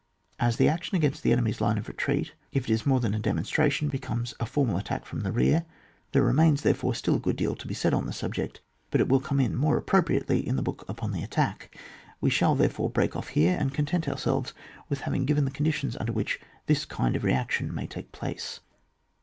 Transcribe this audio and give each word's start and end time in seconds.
As 0.39 0.57
the 0.57 0.67
action 0.67 0.95
against 0.95 1.21
the 1.21 1.31
enemy's 1.31 1.61
line 1.61 1.77
of 1.77 1.87
retreat,, 1.87 2.33
if 2.51 2.67
it 2.67 2.71
is 2.73 2.87
more 2.87 2.99
than 2.99 3.13
a 3.13 3.19
demonstra 3.19 3.69
tion, 3.69 3.87
becomes 3.87 4.33
a 4.39 4.47
formal 4.47 4.77
attack 4.77 5.05
from 5.05 5.19
the 5.19 5.31
rear, 5.31 5.63
there 6.11 6.23
remains 6.23 6.63
therefore 6.63 6.95
still 6.95 7.17
a 7.17 7.19
good 7.19 7.35
deal 7.35 7.53
to 7.53 7.67
be 7.67 7.75
said 7.75 7.93
on 7.93 8.07
the 8.07 8.11
subject, 8.11 8.61
but 8.89 8.99
it 8.99 9.07
will 9.07 9.19
come 9.19 9.39
in 9.39 9.55
more 9.55 9.77
appropriately 9.77 10.39
in 10.39 10.55
the 10.55 10.63
book 10.63 10.83
upon 10.87 11.11
the 11.11 11.21
attack; 11.21 11.77
we 12.19 12.31
shall 12.31 12.55
therefore 12.55 12.89
break 12.89 13.15
off 13.15 13.27
here 13.27 13.55
and 13.59 13.75
content 13.75 14.09
ourselves 14.09 14.55
with 14.89 15.01
having 15.01 15.23
given 15.23 15.45
the 15.45 15.51
conditionB 15.51 15.95
under 15.99 16.13
which 16.13 16.39
this 16.65 16.83
kind 16.83 17.15
of 17.15 17.23
reaction 17.23 17.71
may 17.71 17.85
take 17.85 18.11
place. 18.11 18.59